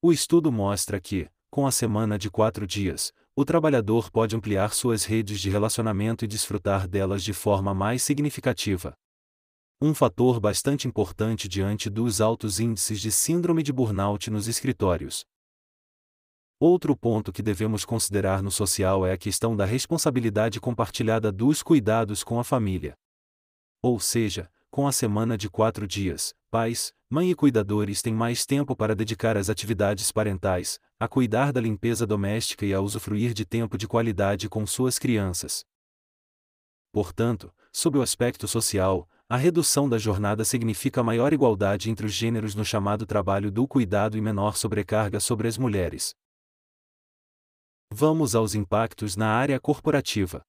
O 0.00 0.12
estudo 0.12 0.52
mostra 0.52 1.00
que, 1.00 1.28
com 1.50 1.66
a 1.66 1.72
semana 1.72 2.16
de 2.16 2.30
quatro 2.30 2.64
dias, 2.64 3.12
o 3.34 3.44
trabalhador 3.44 4.08
pode 4.08 4.36
ampliar 4.36 4.72
suas 4.72 5.04
redes 5.04 5.40
de 5.40 5.50
relacionamento 5.50 6.24
e 6.24 6.28
desfrutar 6.28 6.86
delas 6.86 7.24
de 7.24 7.32
forma 7.32 7.74
mais 7.74 8.04
significativa. 8.04 8.94
Um 9.82 9.92
fator 9.92 10.38
bastante 10.38 10.86
importante 10.86 11.48
diante 11.48 11.90
dos 11.90 12.20
altos 12.20 12.60
índices 12.60 13.00
de 13.00 13.10
síndrome 13.10 13.64
de 13.64 13.72
burnout 13.72 14.30
nos 14.30 14.46
escritórios. 14.46 15.24
Outro 16.66 16.96
ponto 16.96 17.30
que 17.30 17.42
devemos 17.42 17.84
considerar 17.84 18.42
no 18.42 18.50
social 18.50 19.06
é 19.06 19.12
a 19.12 19.18
questão 19.18 19.54
da 19.54 19.66
responsabilidade 19.66 20.58
compartilhada 20.58 21.30
dos 21.30 21.62
cuidados 21.62 22.24
com 22.24 22.40
a 22.40 22.42
família. 22.42 22.94
Ou 23.82 24.00
seja, 24.00 24.50
com 24.70 24.86
a 24.86 24.92
semana 24.92 25.36
de 25.36 25.50
quatro 25.50 25.86
dias, 25.86 26.34
pais, 26.50 26.94
mãe 27.10 27.30
e 27.30 27.34
cuidadores 27.34 28.00
têm 28.00 28.14
mais 28.14 28.46
tempo 28.46 28.74
para 28.74 28.96
dedicar 28.96 29.36
às 29.36 29.50
atividades 29.50 30.10
parentais, 30.10 30.80
a 30.98 31.06
cuidar 31.06 31.52
da 31.52 31.60
limpeza 31.60 32.06
doméstica 32.06 32.64
e 32.64 32.72
a 32.72 32.80
usufruir 32.80 33.34
de 33.34 33.44
tempo 33.44 33.76
de 33.76 33.86
qualidade 33.86 34.48
com 34.48 34.66
suas 34.66 34.98
crianças. 34.98 35.66
Portanto, 36.90 37.52
sob 37.70 37.98
o 37.98 38.00
aspecto 38.00 38.48
social, 38.48 39.06
a 39.28 39.36
redução 39.36 39.86
da 39.86 39.98
jornada 39.98 40.46
significa 40.46 41.02
maior 41.02 41.34
igualdade 41.34 41.90
entre 41.90 42.06
os 42.06 42.12
gêneros 42.14 42.54
no 42.54 42.64
chamado 42.64 43.04
trabalho 43.04 43.50
do 43.50 43.68
cuidado 43.68 44.16
e 44.16 44.20
menor 44.22 44.56
sobrecarga 44.56 45.20
sobre 45.20 45.46
as 45.46 45.58
mulheres. 45.58 46.16
Vamos 47.90 48.34
aos 48.34 48.54
impactos 48.54 49.16
na 49.16 49.28
área 49.28 49.60
corporativa. 49.60 50.44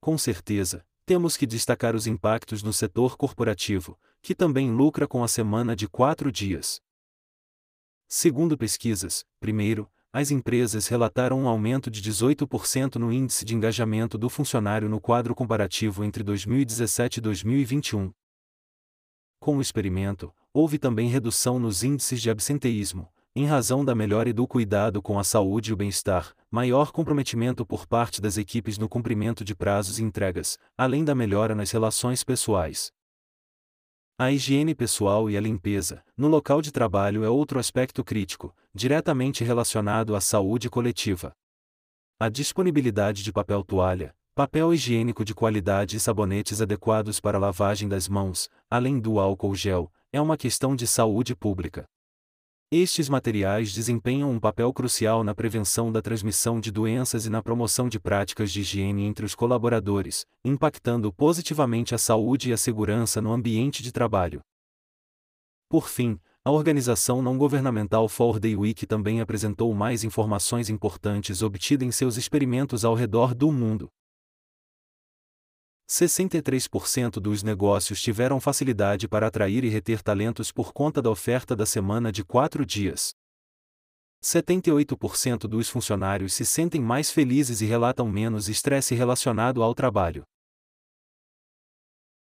Com 0.00 0.18
certeza, 0.18 0.86
temos 1.04 1.36
que 1.36 1.46
destacar 1.46 1.94
os 1.94 2.06
impactos 2.06 2.62
no 2.62 2.72
setor 2.72 3.16
corporativo, 3.16 3.98
que 4.20 4.34
também 4.34 4.70
lucra 4.70 5.06
com 5.06 5.22
a 5.22 5.28
semana 5.28 5.76
de 5.76 5.88
quatro 5.88 6.32
dias. 6.32 6.80
Segundo 8.08 8.58
pesquisas, 8.58 9.24
primeiro, 9.38 9.90
as 10.12 10.30
empresas 10.30 10.88
relataram 10.88 11.42
um 11.42 11.48
aumento 11.48 11.90
de 11.90 12.00
18% 12.00 12.96
no 12.96 13.12
índice 13.12 13.44
de 13.44 13.54
engajamento 13.54 14.16
do 14.16 14.28
funcionário 14.28 14.88
no 14.88 15.00
quadro 15.00 15.34
comparativo 15.34 16.02
entre 16.02 16.22
2017 16.22 17.18
e 17.18 17.20
2021. 17.20 18.12
Com 19.38 19.58
o 19.58 19.60
experimento, 19.60 20.34
houve 20.52 20.78
também 20.78 21.08
redução 21.08 21.58
nos 21.58 21.84
índices 21.84 22.22
de 22.22 22.30
absenteísmo, 22.30 23.12
em 23.38 23.44
razão 23.44 23.84
da 23.84 23.94
melhora 23.94 24.30
e 24.30 24.32
do 24.32 24.46
cuidado 24.46 25.02
com 25.02 25.18
a 25.18 25.22
saúde 25.22 25.68
e 25.68 25.74
o 25.74 25.76
bem-estar, 25.76 26.34
maior 26.50 26.90
comprometimento 26.90 27.66
por 27.66 27.86
parte 27.86 28.18
das 28.18 28.38
equipes 28.38 28.78
no 28.78 28.88
cumprimento 28.88 29.44
de 29.44 29.54
prazos 29.54 29.98
e 29.98 30.02
entregas, 30.02 30.58
além 30.74 31.04
da 31.04 31.14
melhora 31.14 31.54
nas 31.54 31.70
relações 31.70 32.24
pessoais. 32.24 32.90
A 34.18 34.32
higiene 34.32 34.74
pessoal 34.74 35.28
e 35.28 35.36
a 35.36 35.40
limpeza, 35.42 36.02
no 36.16 36.28
local 36.28 36.62
de 36.62 36.72
trabalho 36.72 37.24
é 37.24 37.28
outro 37.28 37.58
aspecto 37.58 38.02
crítico, 38.02 38.56
diretamente 38.74 39.44
relacionado 39.44 40.16
à 40.16 40.20
saúde 40.22 40.70
coletiva. 40.70 41.34
A 42.18 42.30
disponibilidade 42.30 43.22
de 43.22 43.30
papel 43.30 43.62
toalha, 43.62 44.16
papel 44.34 44.72
higiênico 44.72 45.22
de 45.26 45.34
qualidade 45.34 45.98
e 45.98 46.00
sabonetes 46.00 46.62
adequados 46.62 47.20
para 47.20 47.36
a 47.36 47.40
lavagem 47.42 47.86
das 47.86 48.08
mãos, 48.08 48.48
além 48.70 48.98
do 48.98 49.20
álcool 49.20 49.54
gel, 49.54 49.92
é 50.10 50.18
uma 50.18 50.38
questão 50.38 50.74
de 50.74 50.86
saúde 50.86 51.36
pública. 51.36 51.86
Estes 52.72 53.08
materiais 53.08 53.72
desempenham 53.72 54.28
um 54.28 54.40
papel 54.40 54.72
crucial 54.72 55.22
na 55.22 55.32
prevenção 55.32 55.92
da 55.92 56.02
transmissão 56.02 56.58
de 56.58 56.72
doenças 56.72 57.24
e 57.24 57.30
na 57.30 57.40
promoção 57.40 57.88
de 57.88 58.00
práticas 58.00 58.50
de 58.50 58.60
higiene 58.62 59.04
entre 59.04 59.24
os 59.24 59.36
colaboradores, 59.36 60.26
impactando 60.44 61.12
positivamente 61.12 61.94
a 61.94 61.98
saúde 61.98 62.50
e 62.50 62.52
a 62.52 62.56
segurança 62.56 63.22
no 63.22 63.32
ambiente 63.32 63.84
de 63.84 63.92
trabalho. 63.92 64.40
Por 65.68 65.88
fim, 65.88 66.18
a 66.44 66.50
organização 66.50 67.22
não 67.22 67.38
governamental 67.38 68.08
Four 68.08 68.40
Day 68.40 68.56
Week 68.56 68.84
também 68.84 69.20
apresentou 69.20 69.72
mais 69.72 70.02
informações 70.02 70.68
importantes 70.68 71.42
obtidas 71.42 71.86
em 71.86 71.92
seus 71.92 72.16
experimentos 72.16 72.84
ao 72.84 72.96
redor 72.96 73.32
do 73.32 73.52
mundo. 73.52 73.88
63% 75.88 77.20
dos 77.20 77.44
negócios 77.44 78.02
tiveram 78.02 78.40
facilidade 78.40 79.06
para 79.06 79.28
atrair 79.28 79.62
e 79.62 79.68
reter 79.68 80.02
talentos 80.02 80.50
por 80.50 80.72
conta 80.72 81.00
da 81.00 81.08
oferta 81.08 81.54
da 81.54 81.64
semana 81.64 82.10
de 82.10 82.24
quatro 82.24 82.66
dias. 82.66 83.14
78% 84.22 85.46
dos 85.46 85.68
funcionários 85.68 86.34
se 86.34 86.44
sentem 86.44 86.80
mais 86.80 87.12
felizes 87.12 87.60
e 87.60 87.66
relatam 87.66 88.10
menos 88.10 88.48
estresse 88.48 88.94
relacionado 88.94 89.62
ao 89.62 89.72
trabalho. 89.72 90.24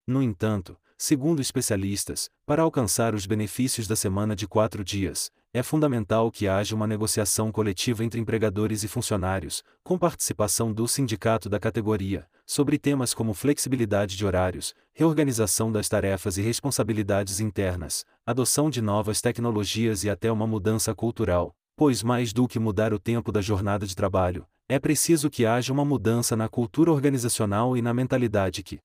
No 0.06 0.22
entanto, 0.22 0.80
segundo 0.96 1.42
especialistas, 1.42 2.30
para 2.46 2.62
alcançar 2.62 3.14
os 3.14 3.26
benefícios 3.26 3.86
da 3.86 3.94
semana 3.94 4.34
de 4.34 4.48
quatro 4.48 4.82
dias, 4.82 5.30
é 5.54 5.62
fundamental 5.62 6.30
que 6.30 6.48
haja 6.48 6.74
uma 6.74 6.86
negociação 6.86 7.52
coletiva 7.52 8.02
entre 8.02 8.18
empregadores 8.18 8.82
e 8.84 8.88
funcionários, 8.88 9.62
com 9.84 9.98
participação 9.98 10.72
do 10.72 10.88
sindicato 10.88 11.46
da 11.46 11.60
categoria, 11.60 12.26
sobre 12.46 12.78
temas 12.78 13.12
como 13.12 13.34
flexibilidade 13.34 14.16
de 14.16 14.24
horários, 14.24 14.74
reorganização 14.94 15.70
das 15.70 15.90
tarefas 15.90 16.38
e 16.38 16.42
responsabilidades 16.42 17.38
internas, 17.38 18.06
adoção 18.24 18.70
de 18.70 18.80
novas 18.80 19.20
tecnologias 19.20 20.04
e 20.04 20.10
até 20.10 20.32
uma 20.32 20.46
mudança 20.46 20.94
cultural, 20.94 21.54
pois 21.76 22.02
mais 22.02 22.32
do 22.32 22.48
que 22.48 22.58
mudar 22.58 22.94
o 22.94 22.98
tempo 22.98 23.30
da 23.30 23.42
jornada 23.42 23.86
de 23.86 23.94
trabalho, 23.94 24.46
é 24.70 24.78
preciso 24.78 25.28
que 25.28 25.44
haja 25.44 25.70
uma 25.70 25.84
mudança 25.84 26.34
na 26.34 26.48
cultura 26.48 26.90
organizacional 26.90 27.76
e 27.76 27.82
na 27.82 27.92
mentalidade 27.92 28.62
que 28.62 28.78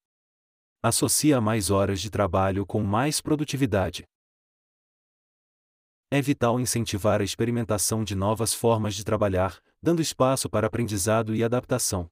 associa 0.84 1.40
mais 1.40 1.70
horas 1.72 2.02
de 2.02 2.10
trabalho 2.10 2.66
com 2.66 2.84
mais 2.84 3.22
produtividade. 3.22 4.04
É 6.10 6.22
vital 6.22 6.58
incentivar 6.58 7.20
a 7.20 7.24
experimentação 7.24 8.02
de 8.02 8.16
novas 8.16 8.54
formas 8.54 8.96
de 8.96 9.04
trabalhar, 9.04 9.60
dando 9.82 10.02
espaço 10.02 10.50
para 10.50 10.68
aprendizado 10.68 11.36
e 11.36 11.44
adaptação. 11.44 12.10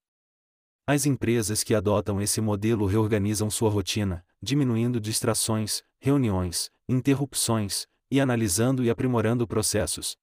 As 0.86 1.06
empresas 1.06 1.64
que 1.64 1.74
adotam 1.74 2.20
esse 2.20 2.40
modelo 2.40 2.84
reorganizam 2.84 3.50
sua 3.50 3.70
rotina, 3.70 4.22
diminuindo 4.40 5.00
distrações, 5.00 5.82
reuniões, 5.98 6.70
interrupções, 6.86 7.86
e 8.10 8.20
analisando 8.20 8.84
e 8.84 8.90
aprimorando 8.90 9.48
processos. 9.48 10.16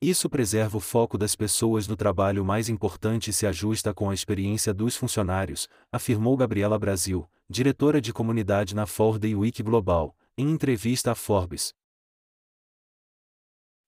Isso 0.00 0.30
preserva 0.30 0.76
o 0.76 0.80
foco 0.80 1.18
das 1.18 1.34
pessoas 1.34 1.88
no 1.88 1.96
trabalho 1.96 2.44
mais 2.44 2.68
importante 2.68 3.30
e 3.30 3.32
se 3.32 3.46
ajusta 3.46 3.92
com 3.92 4.08
a 4.08 4.14
experiência 4.14 4.72
dos 4.72 4.96
funcionários, 4.96 5.68
afirmou 5.90 6.36
Gabriela 6.36 6.78
Brasil, 6.78 7.28
diretora 7.50 8.00
de 8.00 8.12
comunidade 8.12 8.74
na 8.74 8.86
Ford 8.86 9.22
e 9.24 9.34
Wiki 9.34 9.62
Global, 9.62 10.16
em 10.38 10.50
entrevista 10.50 11.12
à 11.12 11.14
Forbes. 11.14 11.74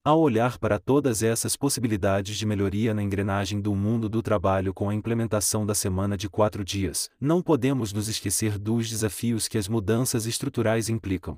Ao 0.07 0.21
olhar 0.21 0.57
para 0.57 0.79
todas 0.79 1.21
essas 1.21 1.57
possibilidades 1.57 2.37
de 2.37 2.47
melhoria 2.47 2.95
na 2.95 3.03
engrenagem 3.03 3.61
do 3.61 3.75
mundo 3.75 4.09
do 4.09 4.23
trabalho 4.23 4.73
com 4.73 4.89
a 4.89 4.95
implementação 4.95 5.67
da 5.67 5.75
semana 5.75 6.17
de 6.17 6.29
quatro 6.29 6.65
dias, 6.65 7.11
não 7.21 7.43
podemos 7.43 7.93
nos 7.93 8.07
esquecer 8.07 8.57
dos 8.57 8.89
desafios 8.89 9.49
que 9.49 9.59
as 9.59 9.67
mudanças 9.67 10.25
estruturais 10.25 10.89
implicam. 10.89 11.37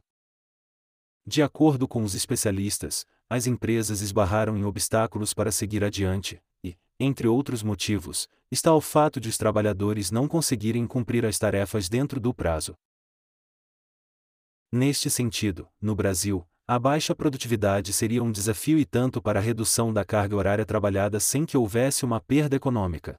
De 1.26 1.42
acordo 1.42 1.88
com 1.88 2.02
os 2.02 2.14
especialistas, 2.14 3.06
as 3.26 3.46
empresas 3.46 4.02
esbarraram 4.02 4.54
em 4.54 4.66
obstáculos 4.66 5.32
para 5.32 5.50
seguir 5.50 5.82
adiante, 5.82 6.38
e, 6.62 6.76
entre 7.00 7.26
outros 7.26 7.62
motivos, 7.62 8.28
está 8.50 8.75
o 8.75 8.82
fato 8.82 9.18
de 9.18 9.30
os 9.30 9.38
trabalhadores 9.38 10.10
não 10.10 10.28
conseguirem 10.28 10.87
cumprir 10.87 11.25
as 11.25 11.38
tarefas 11.38 11.88
dentro 11.88 12.20
do 12.20 12.34
prazo. 12.34 12.75
Neste 14.70 15.08
sentido, 15.08 15.66
no 15.80 15.94
Brasil, 15.96 16.46
a 16.70 16.78
baixa 16.78 17.14
produtividade 17.14 17.94
seria 17.94 18.22
um 18.22 18.30
desafio 18.30 18.78
e 18.78 18.84
tanto 18.84 19.22
para 19.22 19.38
a 19.38 19.42
redução 19.42 19.90
da 19.90 20.04
carga 20.04 20.37
horária 20.37 20.66
trabalhada 20.66 21.18
sem 21.18 21.46
que 21.46 21.56
houvesse 21.56 22.04
uma 22.04 22.20
perda 22.20 22.56
econômica. 22.56 23.18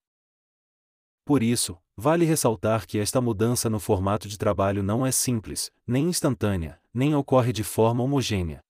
Por 1.25 1.41
isso, 1.41 1.75
vale 1.97 2.25
ressaltar 2.25 2.85
que 2.85 2.99
esta 2.99 3.19
mudança 3.19 3.67
no 3.67 3.79
formato 3.79 4.27
de 4.27 4.37
trabalho 4.37 4.83
não 4.83 5.03
é 5.03 5.11
simples, 5.11 5.71
nem 5.87 6.09
instantânea, 6.09 6.79
nem 6.93 7.15
ocorre 7.15 7.51
de 7.51 7.63
forma 7.63 8.03
homogênea. 8.03 8.63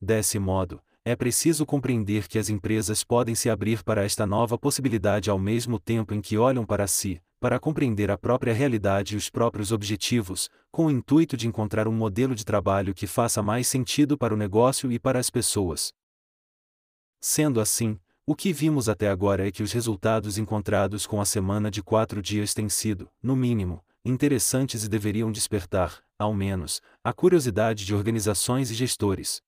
Desse 0.00 0.40
modo, 0.40 0.82
é 1.04 1.16
preciso 1.16 1.66
compreender 1.66 2.28
que 2.28 2.38
as 2.38 2.48
empresas 2.48 3.02
podem 3.02 3.34
se 3.34 3.50
abrir 3.50 3.82
para 3.82 4.04
esta 4.04 4.24
nova 4.24 4.56
possibilidade 4.56 5.28
ao 5.28 5.38
mesmo 5.38 5.78
tempo 5.78 6.14
em 6.14 6.20
que 6.20 6.38
olham 6.38 6.64
para 6.64 6.86
si, 6.86 7.20
para 7.40 7.58
compreender 7.58 8.08
a 8.08 8.16
própria 8.16 8.54
realidade 8.54 9.14
e 9.14 9.16
os 9.16 9.28
próprios 9.28 9.72
objetivos, 9.72 10.48
com 10.70 10.86
o 10.86 10.90
intuito 10.90 11.36
de 11.36 11.48
encontrar 11.48 11.88
um 11.88 11.92
modelo 11.92 12.36
de 12.36 12.44
trabalho 12.44 12.94
que 12.94 13.08
faça 13.08 13.42
mais 13.42 13.66
sentido 13.66 14.16
para 14.16 14.32
o 14.32 14.36
negócio 14.36 14.92
e 14.92 14.98
para 14.98 15.18
as 15.18 15.28
pessoas. 15.28 15.92
Sendo 17.20 17.60
assim, 17.60 17.98
o 18.24 18.36
que 18.36 18.52
vimos 18.52 18.88
até 18.88 19.08
agora 19.08 19.48
é 19.48 19.50
que 19.50 19.64
os 19.64 19.72
resultados 19.72 20.38
encontrados 20.38 21.04
com 21.04 21.20
a 21.20 21.24
semana 21.24 21.68
de 21.68 21.82
quatro 21.82 22.22
dias 22.22 22.54
têm 22.54 22.68
sido, 22.68 23.10
no 23.20 23.34
mínimo, 23.34 23.84
interessantes 24.04 24.84
e 24.84 24.88
deveriam 24.88 25.32
despertar, 25.32 26.00
ao 26.16 26.32
menos, 26.32 26.80
a 27.02 27.12
curiosidade 27.12 27.84
de 27.84 27.92
organizações 27.92 28.70
e 28.70 28.74
gestores. 28.74 29.42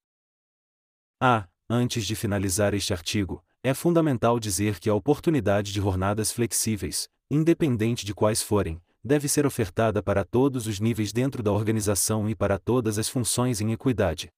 Ah, 1.27 1.49
antes 1.71 2.05
de 2.05 2.15
finalizar 2.15 2.75
este 2.75 2.93
artigo, 2.93 3.43
é 3.63 3.73
fundamental 3.73 4.39
dizer 4.39 4.79
que 4.79 4.91
a 4.91 4.95
oportunidade 4.95 5.73
de 5.73 5.81
jornadas 5.81 6.31
flexíveis, 6.31 7.09
independente 7.31 8.05
de 8.05 8.13
quais 8.13 8.43
forem, 8.43 8.79
deve 9.03 9.27
ser 9.27 9.47
ofertada 9.47 10.03
para 10.03 10.23
todos 10.23 10.67
os 10.67 10.79
níveis 10.79 11.15
dentro 11.15 11.43
da 11.43 11.51
organização 11.51 12.29
e 12.29 12.35
para 12.35 12.59
todas 12.59 12.99
as 12.99 13.09
funções 13.09 13.63
em 13.63 13.73
equidade. 13.73 14.31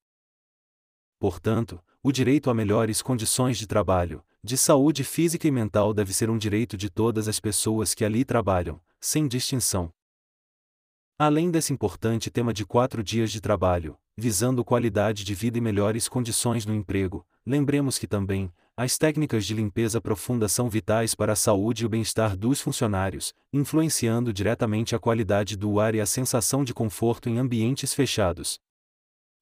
Portanto, 1.18 1.82
o 2.04 2.12
direito 2.12 2.50
a 2.50 2.54
melhores 2.54 3.02
condições 3.02 3.58
de 3.58 3.66
trabalho, 3.66 4.24
de 4.40 4.56
saúde 4.56 5.02
física 5.02 5.48
e 5.48 5.50
mental 5.50 5.92
deve 5.92 6.14
ser 6.14 6.30
um 6.30 6.38
direito 6.38 6.76
de 6.76 6.88
todas 6.88 7.26
as 7.26 7.40
pessoas 7.40 7.94
que 7.94 8.04
ali 8.04 8.24
trabalham, 8.24 8.80
sem 9.00 9.26
distinção. 9.26 9.92
Além 11.18 11.50
desse 11.50 11.72
importante 11.72 12.30
tema 12.30 12.54
de 12.54 12.64
quatro 12.64 13.02
dias 13.02 13.32
de 13.32 13.40
trabalho, 13.40 13.98
visando 14.18 14.64
qualidade 14.64 15.24
de 15.24 15.34
vida 15.34 15.58
e 15.58 15.60
melhores 15.60 16.08
condições 16.08 16.64
no 16.64 16.74
emprego, 16.74 17.26
lembremos 17.44 17.98
que 17.98 18.06
também, 18.06 18.50
as 18.74 18.96
técnicas 18.96 19.44
de 19.44 19.54
limpeza 19.54 20.00
profunda 20.00 20.48
são 20.48 20.68
vitais 20.68 21.14
para 21.14 21.32
a 21.32 21.36
saúde 21.36 21.82
e 21.82 21.86
o 21.86 21.88
bem-estar 21.88 22.36
dos 22.36 22.60
funcionários, 22.60 23.34
influenciando 23.52 24.32
diretamente 24.32 24.94
a 24.94 24.98
qualidade 24.98 25.56
do 25.56 25.80
ar 25.80 25.94
e 25.94 26.00
a 26.00 26.06
sensação 26.06 26.64
de 26.64 26.74
conforto 26.74 27.28
em 27.28 27.38
ambientes 27.38 27.94
fechados. 27.94 28.58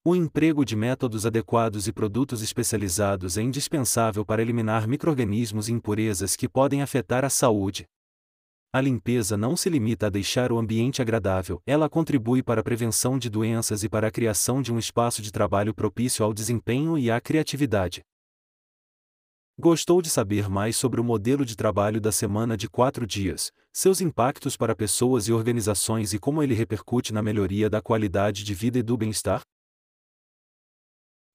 O 0.04 0.14
emprego 0.14 0.64
de 0.64 0.76
métodos 0.76 1.24
adequados 1.24 1.88
e 1.88 1.92
produtos 1.92 2.42
especializados 2.42 3.38
é 3.38 3.42
indispensável 3.42 4.24
para 4.24 4.42
eliminar 4.42 4.86
microrganismos 4.86 5.68
e 5.68 5.72
impurezas 5.72 6.36
que 6.36 6.48
podem 6.48 6.82
afetar 6.82 7.24
a 7.24 7.30
saúde. 7.30 7.88
A 8.74 8.80
limpeza 8.80 9.36
não 9.36 9.56
se 9.56 9.70
limita 9.70 10.08
a 10.08 10.10
deixar 10.10 10.50
o 10.50 10.58
ambiente 10.58 11.00
agradável, 11.00 11.62
ela 11.64 11.88
contribui 11.88 12.42
para 12.42 12.60
a 12.60 12.64
prevenção 12.64 13.16
de 13.16 13.30
doenças 13.30 13.84
e 13.84 13.88
para 13.88 14.08
a 14.08 14.10
criação 14.10 14.60
de 14.60 14.72
um 14.72 14.80
espaço 14.80 15.22
de 15.22 15.30
trabalho 15.30 15.72
propício 15.72 16.24
ao 16.24 16.34
desempenho 16.34 16.98
e 16.98 17.08
à 17.08 17.20
criatividade. 17.20 18.02
Gostou 19.56 20.02
de 20.02 20.10
saber 20.10 20.50
mais 20.50 20.76
sobre 20.76 21.00
o 21.00 21.04
modelo 21.04 21.44
de 21.44 21.54
trabalho 21.54 22.00
da 22.00 22.10
semana 22.10 22.56
de 22.56 22.68
quatro 22.68 23.06
dias, 23.06 23.52
seus 23.72 24.00
impactos 24.00 24.56
para 24.56 24.74
pessoas 24.74 25.28
e 25.28 25.32
organizações 25.32 26.12
e 26.12 26.18
como 26.18 26.42
ele 26.42 26.52
repercute 26.52 27.12
na 27.12 27.22
melhoria 27.22 27.70
da 27.70 27.80
qualidade 27.80 28.42
de 28.42 28.54
vida 28.54 28.80
e 28.80 28.82
do 28.82 28.96
bem-estar? 28.96 29.42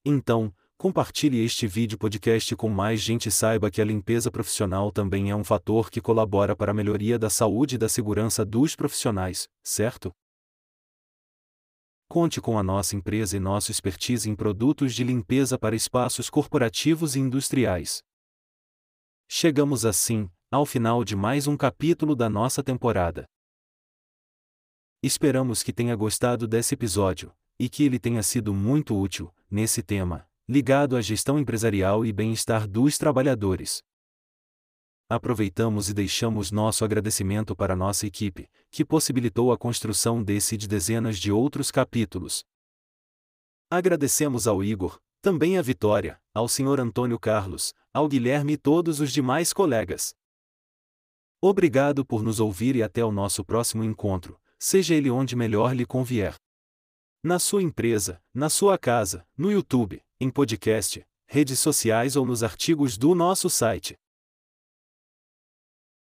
Então, 0.03 0.53
compartilhe 0.79 1.43
este 1.43 1.67
vídeo 1.67 1.97
podcast 1.97 2.55
com 2.55 2.69
mais 2.69 3.01
gente 3.01 3.27
e 3.27 3.31
saiba 3.31 3.69
que 3.69 3.81
a 3.81 3.85
limpeza 3.85 4.31
profissional 4.31 4.93
também 4.93 5.29
é 5.29 5.35
um 5.35 5.43
fator 5.43 5.91
que 5.91 5.99
colabora 5.99 6.55
para 6.55 6.71
a 6.71 6.73
melhoria 6.73 7.19
da 7.19 7.29
saúde 7.29 7.75
e 7.75 7.77
da 7.77 7.89
segurança 7.89 8.45
dos 8.45 8.77
profissionais, 8.77 9.49
certo? 9.61 10.09
Conte 12.07 12.39
com 12.39 12.57
a 12.57 12.63
nossa 12.63 12.95
empresa 12.95 13.35
e 13.35 13.41
nossa 13.41 13.71
expertise 13.71 14.29
em 14.29 14.35
produtos 14.37 14.95
de 14.95 15.03
limpeza 15.03 15.59
para 15.59 15.75
espaços 15.75 16.29
corporativos 16.29 17.13
e 17.17 17.19
industriais. 17.19 18.01
Chegamos 19.27 19.83
assim, 19.83 20.31
ao 20.49 20.65
final 20.65 21.03
de 21.03 21.13
mais 21.13 21.45
um 21.45 21.57
capítulo 21.57 22.15
da 22.15 22.29
nossa 22.29 22.63
temporada. 22.63 23.25
Esperamos 25.03 25.61
que 25.61 25.73
tenha 25.73 25.93
gostado 25.93 26.47
desse 26.47 26.73
episódio, 26.73 27.33
e 27.59 27.67
que 27.67 27.83
ele 27.83 27.99
tenha 27.99 28.23
sido 28.23 28.53
muito 28.53 28.97
útil, 28.97 29.33
nesse 29.51 29.83
tema, 29.83 30.28
ligado 30.49 30.97
à 30.97 31.01
gestão 31.01 31.37
empresarial 31.37 32.03
e 32.03 32.11
bem-estar 32.11 32.67
dos 32.67 32.97
trabalhadores. 32.97 33.83
Aproveitamos 35.07 35.89
e 35.89 35.93
deixamos 35.93 36.49
nosso 36.49 36.83
agradecimento 36.83 37.55
para 37.55 37.75
nossa 37.75 38.07
equipe, 38.07 38.49
que 38.71 38.83
possibilitou 38.83 39.51
a 39.51 39.57
construção 39.59 40.23
desse 40.23 40.55
e 40.55 40.57
de 40.57 40.67
dezenas 40.67 41.19
de 41.19 41.31
outros 41.31 41.69
capítulos. 41.69 42.43
Agradecemos 43.69 44.47
ao 44.47 44.63
Igor, 44.63 44.99
também 45.21 45.55
à 45.55 45.61
Vitória, 45.61 46.19
ao 46.33 46.47
Sr. 46.47 46.79
Antônio 46.79 47.19
Carlos, 47.19 47.71
ao 47.93 48.07
Guilherme 48.07 48.53
e 48.53 48.57
todos 48.57 48.99
os 48.99 49.11
demais 49.11 49.53
colegas. 49.53 50.15
Obrigado 51.39 52.03
por 52.03 52.23
nos 52.23 52.39
ouvir 52.39 52.75
e 52.75 52.81
até 52.81 53.05
o 53.05 53.11
nosso 53.11 53.45
próximo 53.45 53.83
encontro, 53.83 54.41
seja 54.57 54.95
ele 54.95 55.11
onde 55.11 55.35
melhor 55.35 55.75
lhe 55.75 55.85
convier. 55.85 56.33
Na 57.21 57.37
sua 57.37 57.61
empresa, 57.61 58.21
na 58.33 58.47
sua 58.49 58.77
casa, 58.77 59.27
no 59.37 59.51
YouTube, 59.51 60.01
em 60.21 60.29
podcast, 60.29 61.05
redes 61.27 61.59
sociais 61.59 62.15
ou 62.15 62.25
nos 62.25 62.43
artigos 62.43 62.97
do 62.97 63.13
nosso 63.13 63.49
site. 63.49 63.99